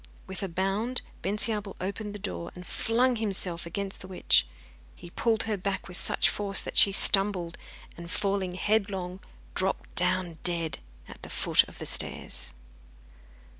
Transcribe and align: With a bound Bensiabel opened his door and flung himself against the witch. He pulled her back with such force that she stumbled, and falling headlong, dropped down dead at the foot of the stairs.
With 0.25 0.41
a 0.41 0.47
bound 0.47 1.03
Bensiabel 1.21 1.75
opened 1.79 2.15
his 2.15 2.23
door 2.23 2.51
and 2.55 2.65
flung 2.65 3.17
himself 3.17 3.67
against 3.67 4.01
the 4.01 4.07
witch. 4.07 4.47
He 4.95 5.11
pulled 5.11 5.43
her 5.43 5.57
back 5.57 5.87
with 5.87 5.95
such 5.95 6.27
force 6.31 6.63
that 6.63 6.75
she 6.75 6.91
stumbled, 6.91 7.55
and 7.95 8.09
falling 8.09 8.55
headlong, 8.55 9.19
dropped 9.53 9.93
down 9.93 10.39
dead 10.43 10.79
at 11.07 11.21
the 11.21 11.29
foot 11.29 11.61
of 11.69 11.77
the 11.77 11.85
stairs. 11.85 12.51